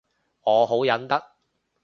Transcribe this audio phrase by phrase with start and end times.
[0.41, 1.23] 我好忍得